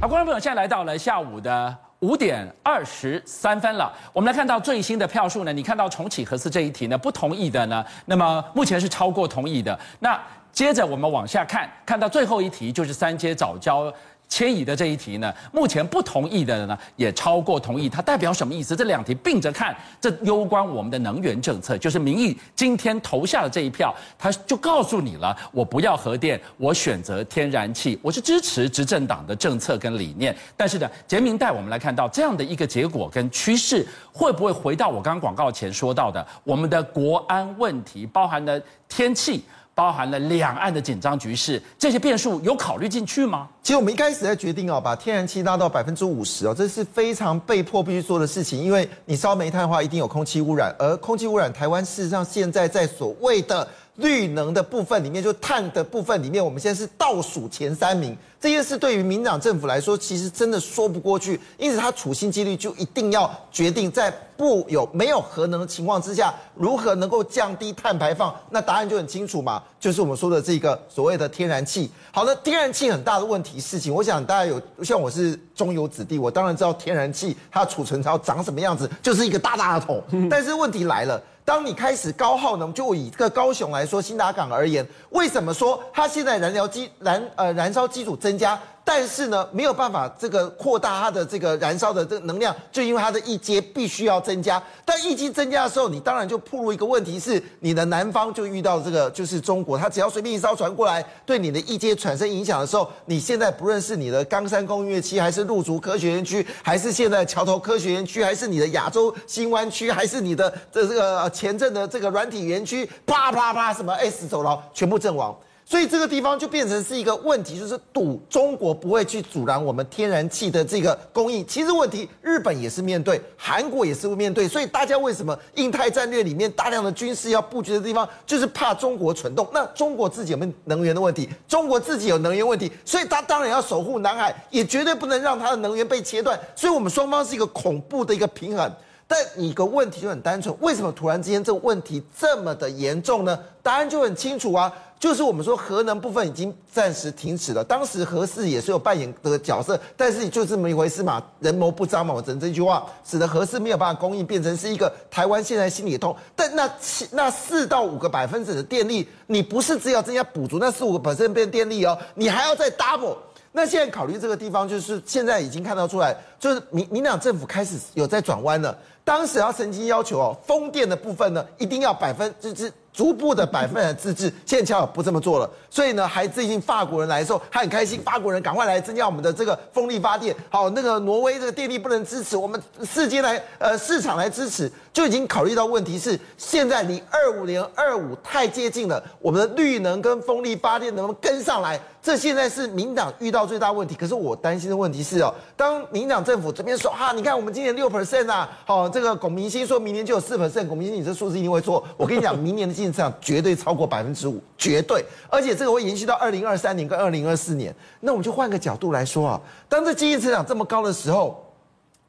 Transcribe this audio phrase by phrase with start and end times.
[0.00, 3.92] 好，观众朋友，现在来到了下午的五点二十三分了。
[4.12, 9.76] 我们来看到最新的票数呢，你看到重启核四这一题呢，不同意的呢，那么目前是超过同意的。
[9.98, 10.16] 那
[10.52, 13.92] 接着我们往下看，看到最后一题就是三阶早教。
[14.28, 18.76] 迁移的这一题呢，目前不同意的呢也超过同意，它代表什么意思？
[18.76, 30.36] 这两题并着看，这攸关我们的能源政策，就是民意今天投下的这一票，它就告诉你了，我不要核电，我选择天然气，我是支持执政党的政策跟理念。
[30.56, 39.42] 但是呢，洁民带我们来看到这样的一个结果跟趋势，会不会回到我刚刚广告前说到的，我们的国安问题，包含了天气。
[39.78, 43.46] 包含了两岸的紧张局势，这些变数有考虑进去吗？
[43.62, 53.68] 其实我们一开始在决定哦，把天然气拉到百分之五十哦，这是非常被迫必须做的事情，因为你烧煤炭的话，一定有空气污染，而空气污染，台湾事实上现在在所谓的。
[53.98, 58.16] 绿能的部分里面，就碳的部分里面，我们现在是倒数前三名。
[58.40, 61.40] 这件事对于民党政府来说，其实真的说不过去。
[61.56, 68.32] 因此，他处心积虑就一定要决定，在不有没有核能的情况之下，如何能够降低碳排放？
[68.50, 71.90] 那答案就很清楚嘛，就是我们说的这个所谓的天然气。
[72.12, 80.00] 好的，天然气很大的问题事情，我想大家有像我是中油子弟，我当然知道天然气它储存槽长什么样子，就是一个大大的桶。
[80.30, 81.20] 但是问题来了。
[81.48, 88.60] 当你开始高耗能，就以这个高雄来说，新达港而言，为什么说它现在燃料基燃呃燃烧机组增加？
[88.90, 94.60] 但是呢，没有办法这个扩大它的这个燃烧的这个能量，就因为它的位阶必须要增加。
[94.82, 115.38] 但位阶增加的时候，你当然就暴露一个问题是，你的南方就遇到这个就是中国，它只要随便一艘船过来，对你的位阶产生影响的时候，你现在不论是你的冈山工业区，还是陆竹科学园区，还是现在桥头科学园区，还是你的亚洲新湾区，还是你的这这个前阵的这个软体园区，啪啪啪，什么 S 走廊全部阵亡。
[115.68, 121.46] 所以这个地方就变成是一个问题，就是赌中国不会去阻拦我们天然气的这个供应。
[121.46, 124.48] 其实问题日本也是面对，韩国也是会面对。
[124.48, 129.46] 所以大家为什么印太战略里面大量的军事要布局的地方，就是怕中国蠢动。
[129.52, 131.28] 那中国自己有没有能源的问题？
[131.46, 136.40] 中国自己有能源问题，所以他当然要守护南海，也绝对不能让他的能源被切断。
[136.56, 138.72] 所以我们双方是一个恐怖的一个平衡。
[139.10, 143.38] 但一个问题就很单纯，为什么突然之间这个问题这么的严重呢？
[143.62, 147.62] 答案就很清楚啊，就是我们说核能部分已经暂时停止了。
[147.62, 156.16] 当时核四也是有扮演的角色，但是就这么一回事嘛，人谋不臧嘛，我整这句话使得核四没有办法供应，变成是一个台湾现在心里痛。
[156.34, 163.16] 但那七那四到五个百分点的电力，你不是只要增加补足那四五个百分变电力哦，你还要再 double。
[163.52, 168.76] 那现在考虑这个地方，就是现在已经看到出来，就是民民党政府开始有在转弯了。
[169.08, 172.70] 当时他曾经要求哦，风电的部分呢，一定要百分之之。
[172.90, 180.34] 逐步的百分的自治，现在恰好不这么做了，所以呢，还最近法国人来的时候，还很开心，法国人赶快来增加我们的这个风力发电。
[180.50, 191.80] 好，那个挪威这个电力不能支持，我们世界来呃市场来支持，就已经考虑到问题是现在离二五年二五太接近了，我们的绿能跟风力发电能不能跟上来？
[192.00, 193.94] 这现在是民党遇到最大问题。
[193.94, 201.86] 可是我担心的问题是哦，当民党政府这边说哈，你看我们今年六 percent 啊，好，这个龚明星说明年就有四分之一龚明星你这数字一定会错。
[201.96, 207.72] 我跟你讲，明年的经济增长绝对超过百分之五，绝对，而且这个会延续到二零二三年跟二零二四年。
[208.00, 211.46] 那我们就换个角度来说啊，当这经济增长这么高的时候，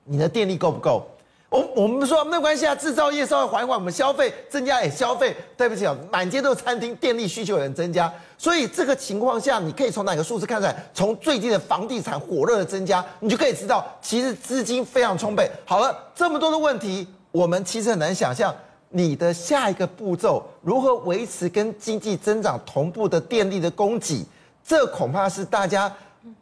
[0.03, 1.07] 你的电力够不够？
[1.49, 5.35] 我我们说没有关系啊，制造业稍微缓一缓，我们消费增加也消费。
[5.57, 8.11] 对不起啊，满街都是餐厅，电力需求也增加。
[8.37, 10.75] 所以这个情况下，你可以从哪个数字看出来？
[10.93, 15.49] 从最近的房地产火热的增加，你就可以知道，其实资金非常充沛。
[15.65, 18.55] 好了，这么多的问题，我们其实很难想象。
[18.91, 24.25] 你的下一个步骤如何维持跟经济增长同步的电力的供给？
[24.63, 25.91] 这恐怕是大家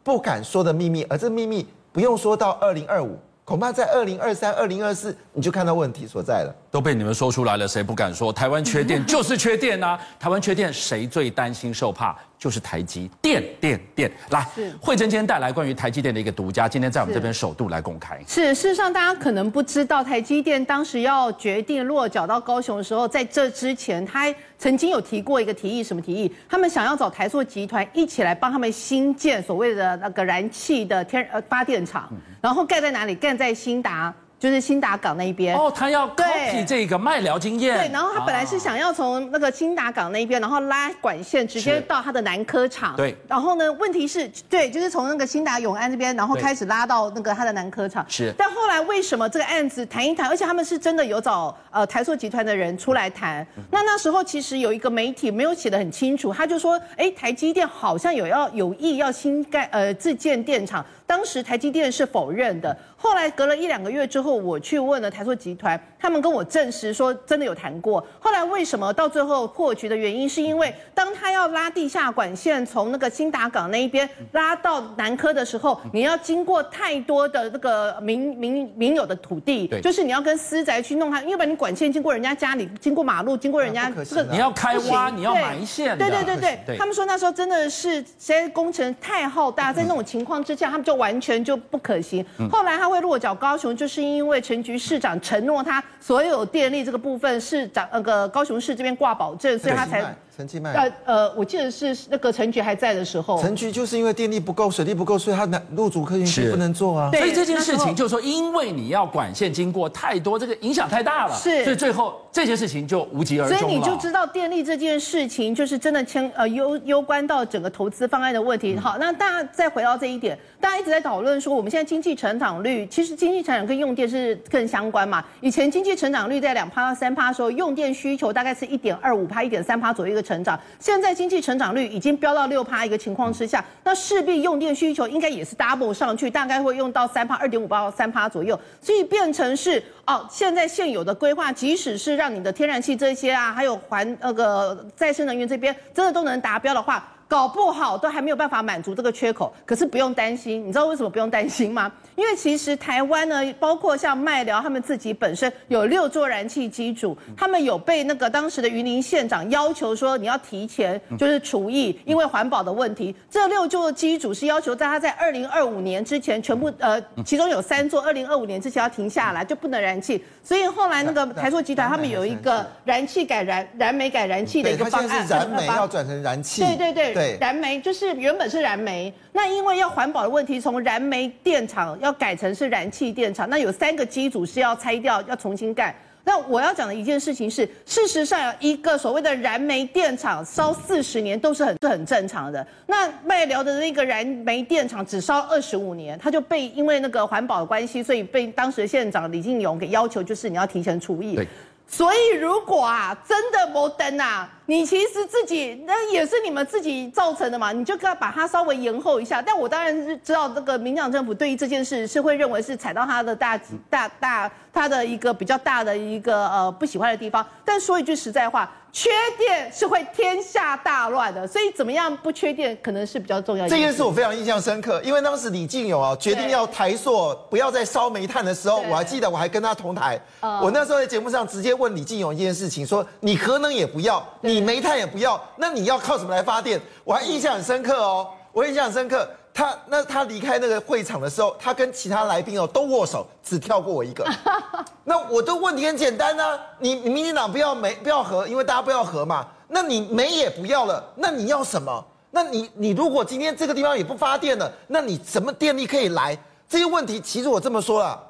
[0.02, 6.54] 不敢说的秘密，而这秘密不用说到二零二五，恐怕在二零二三、二零二四你就看到问题所在了。
[6.70, 8.32] 都被你们说出来了，谁不敢说？
[8.32, 9.98] 台湾缺电 就是缺电啊！
[10.20, 12.14] 台湾缺电，谁最担心受怕？
[12.38, 14.46] 就是台积电，电电来，
[14.80, 18.16] 慧珍今天带来关于台积电的一个独家，今天在我们这边首度来公开。
[18.28, 26.32] 是，事实上大家可能不知道，台积电当时要决定落脚到高雄的时候，在这之前，他曾经有提过一个提议，什么提议？
[26.48, 32.08] 他们想要找台塑集团一起来帮他们新建所谓的那个燃气的天呃发电厂，
[32.40, 33.16] 然后盖在哪里？
[33.16, 34.14] 盖在新达。
[34.38, 37.76] 就是新达港那一边哦，他要 copy 这个麦寮经验。
[37.76, 42.94] 对，然后他本来是想要从那个新达港那一边，然后拉管线直接到他的南科厂。
[42.96, 48.06] 对，然后呢，问题是，对，就是从那个新达永安这边，然后开始拉到那个他的南科厂。
[48.08, 48.32] 是。
[48.38, 53.44] 但后来为什么这个案子谈一谈，而且他们是真的有找呃台塑集团的人出来谈？
[53.72, 60.84] 那那时候其实有一个媒体没有写的很清楚，他就说，哎，台积电好像有要有意要新盖呃自建电厂。
[61.08, 62.76] 当时台积电是否认的。
[63.00, 68.06] 后来隔了一两个月之后，我去问了台塑集团，他们跟我证实说真的有谈过。
[68.20, 85.96] 后来为什么到最后破局的原因，是因为当他要拉地下管线从那个新达港那一边拉到南科的时候，你要经过太多的那个民民民有的土地，就是你要跟私宅去弄它，因为把你管线经过人家家里，经过马路，经过人家这个你要开挖，你要埋线。
[85.96, 92.26] 对对对对，对，他们说那时候真的是这些工程太浩大， 在那种情况之下，他们就完全就不可行。
[92.50, 92.88] 后来他。
[92.88, 100.02] 会落脚高雄，就是因为陈局市长承诺他所有电力这个部分市长那个高雄市这边挂保证，所以他才。
[100.38, 107.10] 陈其迈，呃呃，我记得是那个陈局还在的时候，陈局就是因为电力不够、水利不够，所以他那入主客运区不能做啊。
[107.10, 113.58] 所以这件事情就是说，因为你要管线经过太多，这个影响太大了，是，所以最后这件事情就无疾而终。
[113.58, 118.76] 所以你就知道电力这件事情就是真的牵呃攸攸关到整个投资方案的问题。
[118.76, 125.24] 好，那大家再回到这一点，大家一直在讨论说，我们现在经济成长率，其实经济成长跟用电是更相关嘛。
[125.40, 131.08] 以前经济成长率在两趴到三趴的时候，用电需求大概是一点二五趴、一点三趴左右一个成长，现在。
[131.18, 147.04] 经济成长率已经飙到六趴一个情况之下，那势必用电需求应该也是 double 上去，大概会用到三趴、二点五八到三趴左右，所以变成是哦，现在现有的规划，即使是让你的天然气这些啊，还有环那个再生能源这边真的都能达标的话。
[147.28, 151.92] 搞不好都还没有办法满足这个缺口，可是不用担心，你知道为什么不用担心吗？
[152.16, 163.14] 因为其实台湾呢，包括像麦寮他们自己本身有六座燃气机组，他们有被那个当时的云林县长要求说，你要提前就是除役，因为环保的问题。
[163.30, 170.24] 这六座机组是要求在他在二零二五年之前全部呃，其中有三座二零二五年之前要停下来，就不能燃气。
[170.42, 176.62] 所以后来那个台塑集团他们有一个燃气改燃燃煤改燃气的一个方案，它现在是燃煤要转成燃气。
[176.64, 177.17] 对对对。
[177.18, 185.94] 对，燃煤就是原本是燃煤，那因为要环保的问题，从燃煤电厂要改成是燃气电厂，那有三个机组是要拆掉，要重新盖。
[186.24, 192.66] 那我要讲的一件事情是，事实上有一个所谓的燃煤电厂烧四十年都是很是很正常的。
[192.86, 201.40] 那麦寮的那个燃煤电厂只烧二十五年，他就被因为那个环保的关系，所以被当时的县长李进勇给要求，就是你要提前除役。
[201.86, 204.52] 所以如果啊真的摩登啊。
[204.70, 209.40] 你其实自己那也是你们自己造成的嘛，你就要把它稍微延后一下。
[209.40, 217.44] 但我当然是知道这个民进党政府对于这件事是会认为是踩到他的大大大他的一个比较大的一个呃不喜欢的地方。
[217.64, 223.70] 但说一句实在话，缺电是会天下大乱的，所以怎么样不缺电可能是比较重要的。
[223.70, 234.57] 这件事我非常印象深刻，因为当时李进勇啊决定要台塑不要再烧煤炭的时候，我还记得我还跟他同台，我那时候在节目上直接问李进勇一件事情，说你核能也不要，你。
[234.58, 236.80] 你煤炭也不要，那你要靠什么来发电？
[237.04, 239.28] 我还印象很深刻哦，我印象很深刻。
[239.54, 244.26] 他那他离开那个会场的时候，他跟其他来宾哦都握手，只跳过我一个。
[245.04, 249.46] 那我的问题很简单啊，你你民进党不要煤不要核，因为大家不要核嘛。
[249.68, 252.04] 那你煤也不要了，那你要什么？
[252.32, 256.36] 那你你如果今天这个地方也不发电了，那你什么电力可以来？
[256.68, 258.20] 这些问题其实我这么说了，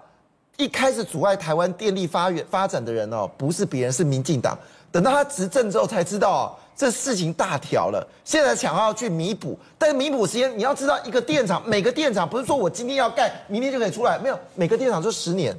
[0.59, 4.59] 一开始阻碍台湾电力发源发展的人哦，不是别人，是民进党。
[4.91, 6.43] 等到他执政之后才知道哦，
[6.75, 8.05] 这事情大条了。
[8.25, 15.57] 现在想要去弥补，但弥补时间，你要知道，一个电厂每个电厂不是说我今天要盖，明天就可以出来，没有，每个电厂就十年。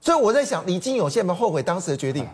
[0.00, 2.26] 所以我在想，李金勇现在有没有后悔当时的决定？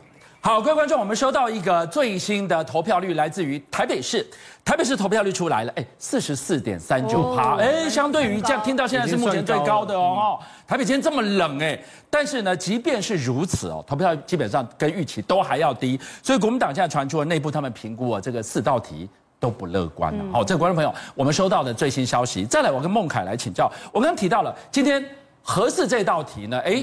[0.42, 4.26] 好，各位观众，我们收到一个最新的投票率，来自于台北市。
[4.64, 10.38] 台北市投票率出来了，哎，四十四点三九趴，哎，相对于这样听到现在是目前最高的哦。
[10.66, 11.78] 台北今天这么冷，哎，
[12.09, 16.00] 但是呢，即便是如此哦，投票基本上跟预期都还要低。
[16.23, 19.06] 所以国民党现在传出了内部他们评估啊，这个四道题
[19.38, 20.25] 都不乐观了。
[20.32, 23.70] 好，这个观众朋友，我们收到的最新消息，再来，我跟孟凯来请教。
[23.92, 25.04] 我刚刚提到了今天
[25.42, 26.82] 核四这道题呢，哎。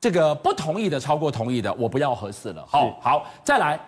[0.00, 2.64] 这个不同意的超过同意的，我不要合适了。
[2.66, 3.78] 好，好，再来，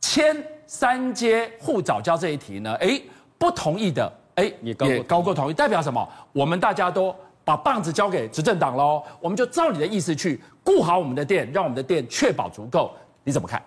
[0.00, 0.34] 签
[0.66, 2.74] 三阶护早教这一题呢？
[2.80, 2.98] 哎，
[3.36, 6.08] 不同意的，哎，也高也高过同意，代表什么？
[6.32, 12.90] 我们大家都把棒子交给执政党喽，我们就照你的意思去顾好我们的店，让我们的店确保足够。
[13.22, 13.62] 你怎么看？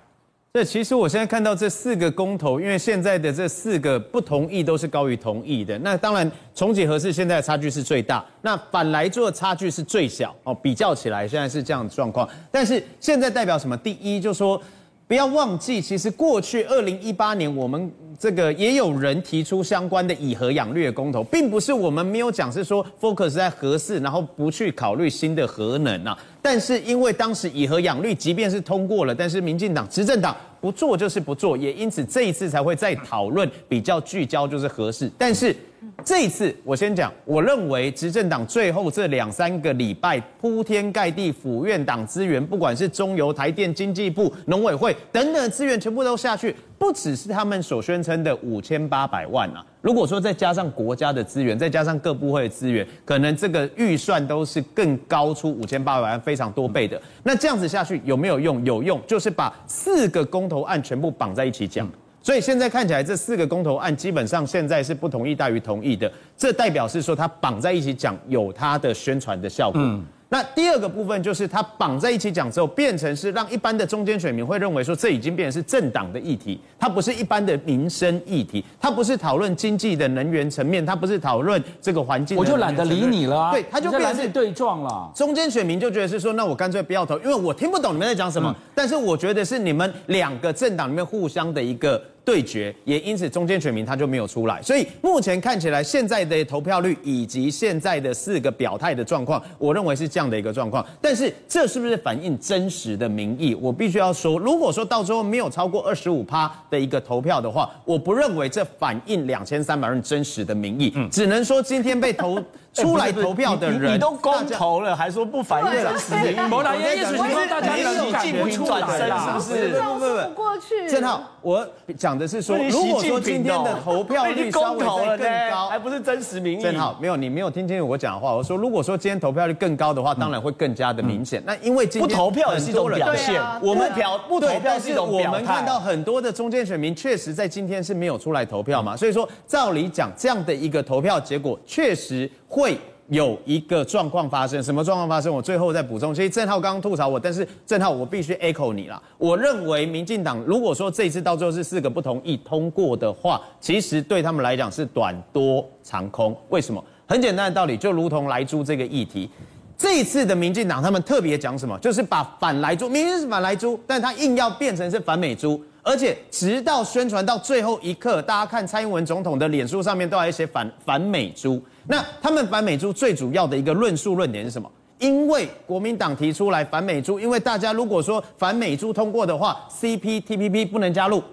[0.54, 5.78] 这其实我现在看到这四个公投，因为现在的这四个不同意都是高于同意的。
[5.80, 10.56] 那当然重启合适现在差距是最大，那反来做差距是最小哦。
[10.56, 12.28] 比较起来，现在是这样的状况。
[12.50, 13.78] 但是现在代表什么？
[13.78, 14.60] 第一，就是说
[15.08, 17.92] 不要忘记，其实过去二零一八年我们。
[18.20, 26.18] 这个也有人提出相关的以核养绿的公投，并不是我们没有讲，是说 focus 在核四，然后不去考虑新的核能啊。
[26.42, 35.12] 但是因为当时以核养绿，即便是通过了，但是民进党执政党不做就是不做，也因此这一次才会再讨论比较聚焦就是核四。
[35.16, 35.56] 但是
[36.04, 49.64] 这一次我先讲，我认为执政党最后这两三个礼拜铺天盖地府院党资源，不管是中油、台电、经济部、农委会等等资源全部都下去，不只是他们所宣称的五千八百万啊。
[49.82, 57.00] 如果说再加上国家的资源，再加上各部会的资源，可能这个预算都是更高出五千八百万非常多倍的。
[57.24, 58.66] 那这样子下去有没有用？
[58.66, 61.90] 有用，就是把四个公投案全部绑在一起讲。
[62.28, 69.80] 所以现在看起来，这四个公投案基本上现在是不同意大于同意的，这代表是说它绑在一起讲有它的宣传的效果。
[69.82, 70.04] 嗯。
[70.28, 82.38] 那第二个部分就是它绑在一起讲之后，变成是让一般的中间选民会认为说，这已经变成是政党的议题，它不是一般的民生议题，它不是讨论经济的能源层面，它不是讨论这个环境。
[82.38, 83.52] 我就懒得理你了。
[83.54, 85.10] 对，它就变成是对撞了。
[85.16, 88.54] 中间选民就觉得是说，那我干脆不要投，因为我听不懂你们在讲什么。
[88.54, 92.04] 嗯、但是我觉得是你们两个政党里面互相的一个。
[92.28, 100.86] 对决，也因此中间选民他就没有出来，所以目前看起来现在的投票率以及现在的四个表态的状况，我认为是这样的一个状况。
[101.02, 103.56] 但是这是不是反映真实的民意？
[103.56, 110.92] 我必须要说，如果说到最后没有超过二十五趴的一个投票的话，我不认为这反映两千三百万真实的民意。
[110.96, 112.38] 嗯，只能说今天被投。
[112.82, 116.48] 出来投票的人，你都公投了，还说不反映真实民意？
[116.48, 119.70] 某党也意思是说大家习近平转身是不是？
[119.82, 120.90] 不不不，过去。
[120.90, 121.68] 正好我
[121.98, 126.64] 讲的是说，如果说今天的投票率稍微再更高，还不是真实民意？
[126.64, 128.34] 正好没有，你没有听清楚我讲的话。
[128.36, 131.42] 我说，如果说今天投票率更高的话，当然会更加的明显。
[131.46, 135.28] 那因为今天不投票也是一种表现，我们表不投票是一种表态。
[135.28, 142.78] 我们看到很多的中间选民确实在今天是没有出来投票嘛，所以说照理讲，这样的一个投票结果确实会。
[143.10, 145.34] 有一个状况发生，什么状况发生？
[145.34, 146.14] 我最后再补充。
[146.14, 149.02] 其实正浩刚刚吐槽我，但是正浩我必须 echo 你啦。
[149.18, 156.36] 我认为民进党如果说这一次到最后是四个不同意通过的话，其实对他们来讲是短多长空。
[156.50, 156.84] 为什么？
[157.08, 159.30] 很简单的道理，就如同莱猪这个议题，
[159.78, 161.80] 这一次的民进党他们特别讲什么？
[161.80, 165.64] 就是把反莱猪明明是反莱猪，但他硬要变成是反美猪。
[165.82, 171.64] 而且直到宣传到最后一刻，大家看蔡英文总统的脸书上面都还写反反美猪。
[171.88, 174.70] 那他们反美猪最主要的一个论述论点是什么？
[175.00, 181.24] 因为国民党提出来反美猪，因为大家如果说反美猪通过的话，CPTPP 不能加入。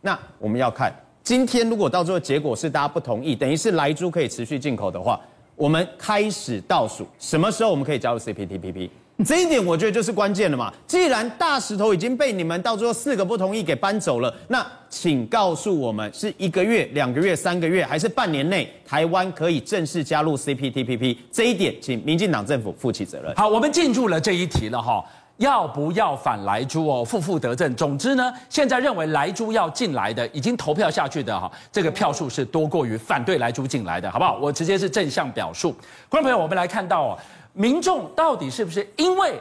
[0.00, 0.90] 那我们要看
[1.22, 5.20] 今天如果到最后结果是大家不同意，等于是来猪可以持续进口的话，
[5.54, 8.88] 我们开始倒数什么时候我们可以加入 CPTPP？
[9.24, 10.72] 这一点我觉得就是关键了嘛。
[10.86, 21.16] 既然大石头已经被你们到最后四个不同意给搬走了，那请告诉我们是一个月、两个月、三个月，还是半年内台湾可以正式加入 CPTPP？
[21.30, 23.34] 这一点，请民进党政府负起责任。
[23.36, 25.04] 好，我们进入了这一题了哈，
[25.36, 27.04] 要不要反莱猪哦？
[27.04, 27.74] 负负得正。
[27.76, 34.38] 总之呢，现在认为莱猪要进来的，已经投票下去的哈，这个票数是多过于反对莱猪进来的，好不好？
[34.40, 35.74] 我直接是正向表述。
[36.08, 37.18] 观众朋友，我们来看到哦。
[37.52, 39.40] 民众到底是不是因为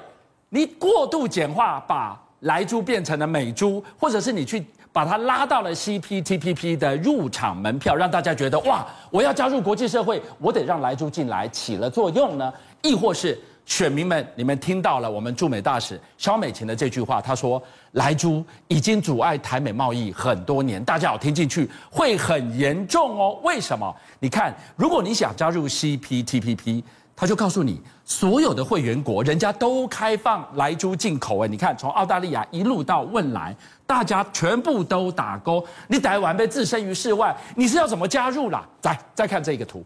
[0.50, 12.52] 你过度简化，把莱猪变成了美猪，或者是你去把它拉到了 CPTPP 的入场门票，让大家觉得哇，我要加入国际社会，我得让莱猪进来起了作用呢？
[12.82, 17.62] 亦或是选民们，你们听到了我们驻美大使肖美琴的这句话，她说
[17.92, 23.38] 莱猪已经阻碍台美贸易很多年，大家有听进去，会很严重哦。
[23.44, 23.96] 为什么？
[24.20, 26.82] 你看，如果你想加入 CPTPP。
[27.20, 33.54] 他就告诉你，所有的会员国人家都开放来猪进口哎，你看从澳大利亚一路到汶莱，
[33.86, 35.62] 大家全部都打勾。
[35.90, 38.66] 你台湾被置身于世外，你是要怎么加入啦？
[38.84, 39.84] 来，再看这个图，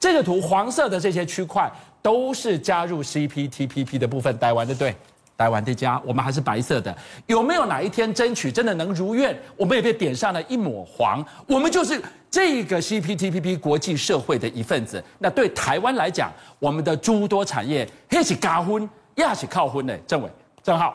[0.00, 1.70] 这个图黄色的这些区块
[2.02, 4.96] 都是加入 CPTPP 的部分，台湾的对。
[5.36, 6.96] 台湾的家，我们还是白色的。
[7.26, 9.36] 有没有哪一天争取真的能如愿？
[9.56, 12.00] 我们也被点上了一抹黄，我们就是
[12.30, 15.02] 这个 CPTPP 国际社会的一份子。
[15.18, 19.96] 那对台湾来讲，我们的诸多产业一起嘎婚，一起靠婚呢？
[20.06, 20.30] 政委，
[20.62, 20.92] 正皓，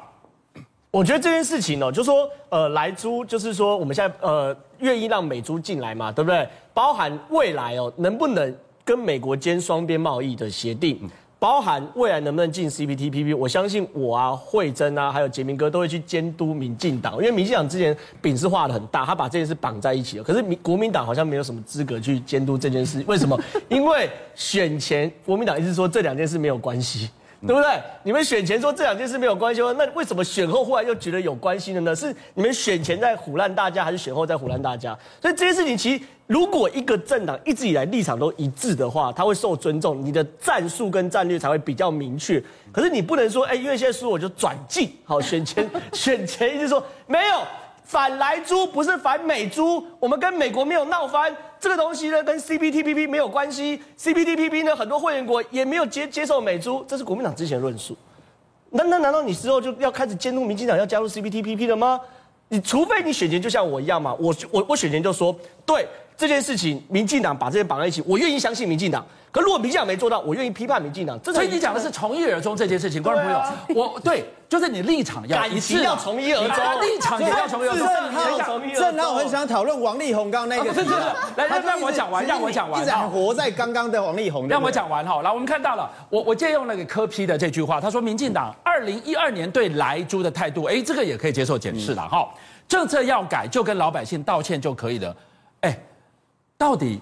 [0.89, 6.47] 我觉得这件事情呢，就是说呃，来租就是说我们现在呃愿意让美租进来嘛，对不对？
[6.73, 8.55] 包含未来哦，能不能
[8.85, 10.99] 跟美国签双边贸易的协定？
[11.39, 20.23] 包含未来能不能进 CPTPP，我相信我啊、慧珍啊，还有杰明哥都会去监督民进党，因为民进党之前饼是画的很大，他把这件事绑在一起了。
[20.23, 23.39] 可是民国民党好像没有什么资格去监督这件事， 为什么？
[23.69, 27.09] 因为选前国民党一直说这两件事没有关系。
[27.41, 27.69] 对不对？
[28.03, 29.73] 你们选前说这两件事没有关系吗？
[29.77, 31.95] 那为什么选后忽然又觉得有关系了呢？
[31.95, 34.93] 是你们选前在唬烂大家，还是选后在唬烂大家？
[35.21, 42.39] 所以这些事情，其实如果一个政党一直以来立场都一致的话，他会受尊重，你的战术跟战略才会比较明确。
[42.71, 44.95] 可是你不能说，哎，因为现在输我就转进。
[45.03, 47.41] 好，选前 选前一直说没有。
[47.83, 57.97] 反莱猪不是反美猪，我们跟美国没有闹翻，这个东西呢跟 CPTPP 没有关系，CPTPP 呢很多会员国也没有接接受美猪，这是国民党之前论述。
[58.69, 61.99] 那那难道你之后就要开始监督民进党要加入 CPTPP 了吗？
[62.49, 65.87] 你除非你选前就像我一样嘛，我我我选前就说对。
[66.17, 69.07] 这件事情，民进党把这些绑在一起，我愿意相信民进党。
[69.31, 71.19] 可如果民进党没做到，我愿意批判民进党。
[71.23, 73.41] 所以你讲的是从一而终这件事情，观众朋友，
[73.75, 78.73] 我对，就是你立场要一致，要从一而终，立场也要从一而终。
[78.73, 80.95] 正好很想讨论王力宏刚刚那个，是是是，
[81.35, 85.21] 来让让我讲完，让我讲完，一直活在刚刚的王力宏，让我讲完哈。
[85.21, 92.27] 来，我们看到了，我我借用那个柯批的这句话，他说民进党二零一二年对莱猪的态度，哎，这个也可以接受检视了哈。
[92.67, 95.15] 政策要改，就跟老百姓道歉就可以了，
[95.61, 95.77] 哎。
[96.57, 96.99] 到底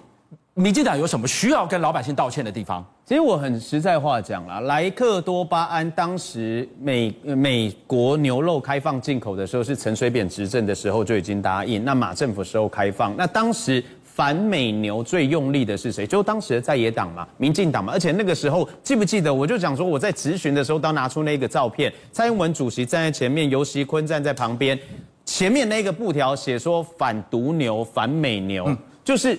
[0.58, 2.84] 民进党有什么需要跟老百姓道歉的地方？
[3.04, 11.84] 其实我很实在话讲啦，莱克多巴胺当时美美国牛肉开放进口的时候，是陈水扁执政的时候就已经答应。
[11.84, 16.04] 那马政府时候开放，那当时反美牛最用力的是谁？
[16.04, 17.92] 就当时的在野党嘛，民进党嘛。
[17.92, 19.32] 而且那个时候记不记得？
[19.32, 24.76] 我就讲说我在质询的时候，当拿出那个照片，蔡英文主席站在前面，尤锡坤站在旁边，
[25.24, 29.38] 前面那个布条写说反毒牛、反美牛，嗯、就是。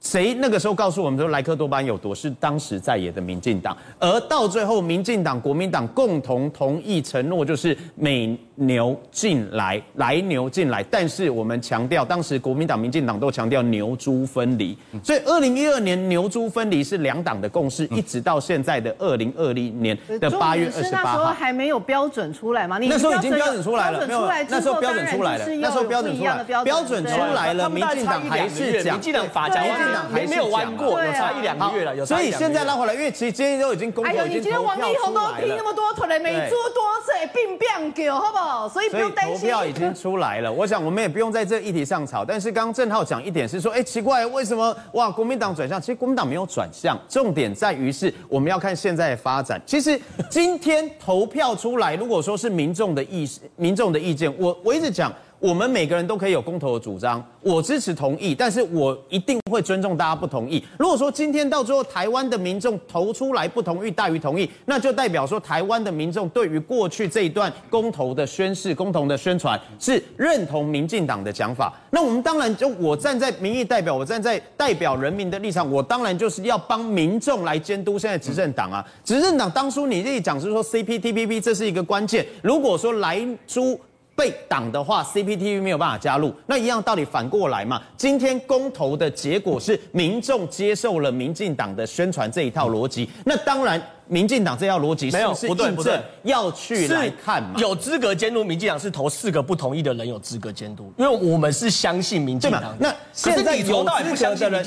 [0.00, 2.14] 谁那个时候告诉我们说莱克多巴胺有毒？
[2.14, 10.82] 是当时在野的民进党，而到最后民进党、国民党共同同意承诺，就是美牛进来，来牛进来。
[10.90, 14.76] 但是我们强调，当时国民党、民进党都强调牛猪分离。
[15.02, 21.04] 所以二零一二年牛猪分离是两党的共识，一直到现在的二零二零年的八月二十八号。
[21.04, 22.78] 那时候还没有标准出来吗？
[22.78, 24.26] 那时候已经标准出来了，没有？
[24.48, 27.68] 那时候标准出来了，那时候标准出来了，标准出来了。
[27.68, 29.66] 民进党还是讲，民进党法讲。
[30.12, 32.06] 没没有弯过，有差一两个月了，有。
[32.06, 34.32] 所以现在拉回来，因为其实今天都已经公布，已经投票出来了。
[34.32, 38.45] 哎呦，你今天王力宏都听那么多，可能美猪多岁病变狗，好不好？
[38.72, 39.34] 所以不用担心。
[39.34, 42.24] 投票已经出来了，我想我们也不用在这议题上吵。
[42.24, 45.10] 但是刚刚正浩讲一点是说，哎，奇怪，为什么哇？
[45.10, 49.60] 国民党转向，其实国民党没有转向，重点在于是我们要看现在的发展。
[49.66, 50.00] 其实
[50.30, 55.12] 今天投票出来，如果说是民众的意民众的意见，我我一直讲。
[55.38, 60.64] 我们每个人都可以有公投的主张，我支持同意，但是我一定会尊重大家不同意。
[60.78, 71.72] 如果说今天到最后台湾的民众投出来不同意大于同意，那就代表说台湾的民众对于过去这一段公投的宣示、公投的宣传是认同民进党的讲法。
[71.90, 78.84] 那我们当然就我站在民意代表，我站在代表人民的立场，我当然就是要帮民众来监督现在执政党啊。
[79.04, 83.78] 执政党当初你自己讲是说 CPTPP 这是一个关键，如果说来猪。
[84.16, 87.82] 被挡的话，CPTPP 没有办法加入，那一样道理反过来嘛。
[87.98, 97.58] 今天公投的结果是民众接受了民进党的宣传这一套逻辑，嗯、那当然民进党这套逻辑是不对不对，要去来看嘛？
[97.58, 102.74] 有资格监督民进党是投四个不同意的人有资格监督，因为我们是相信民进党。
[102.80, 104.66] 那现在有资格的人，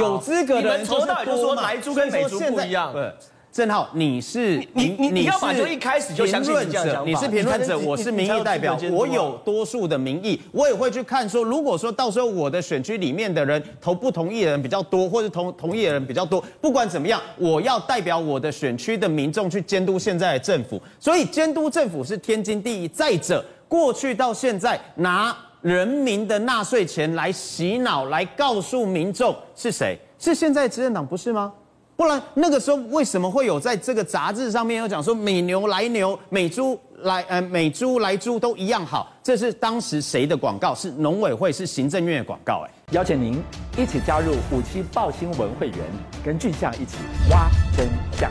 [0.00, 2.94] 有资格的人投到也就说莱猪跟美猪不一样。
[3.56, 22.86] 正浩，你是你你你要把就一开始就相信评论者，你是评论者，我是民意代表，我有多数的民意，我也会去看说，如果说到时候我的选区里面的人投不同意的人比较多，或者同同意的人比较多，不管怎么样，我要代表我的选区的民众去监督现在的政府，所以监督政府是天经地义。
[22.88, 29.98] 再者，过去到现在拿人民的纳税钱来洗脑，来告诉民众是谁？
[30.18, 31.50] 是现在执政党不是吗？
[31.96, 39.10] 不然那个时候为什么会有在这个杂志上面有讲说美牛来牛美猪来呃美猪来猪都一样好？
[39.22, 40.74] 这是当时谁的广告？
[40.74, 42.66] 是农委会是行政院的广告？
[42.66, 43.42] 哎，邀请您
[43.78, 45.78] 一起加入五七报新闻会员，
[46.22, 46.96] 跟俊匠一起
[47.30, 48.30] 挖真相。